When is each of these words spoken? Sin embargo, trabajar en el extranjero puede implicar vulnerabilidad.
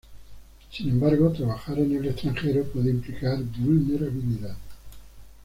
Sin 0.71 0.89
embargo, 0.89 1.29
trabajar 1.31 1.77
en 1.77 1.95
el 1.95 2.07
extranjero 2.07 2.63
puede 2.63 2.89
implicar 2.89 3.37
vulnerabilidad. 3.43 4.55